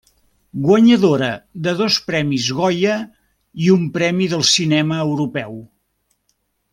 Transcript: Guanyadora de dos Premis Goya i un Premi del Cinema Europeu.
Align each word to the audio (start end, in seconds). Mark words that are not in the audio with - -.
Guanyadora 0.61 1.27
de 1.67 1.73
dos 1.81 1.97
Premis 2.07 2.47
Goya 2.61 2.95
i 3.65 3.69
un 3.77 3.85
Premi 3.99 4.31
del 4.35 4.45
Cinema 4.57 4.99
Europeu. 5.07 5.55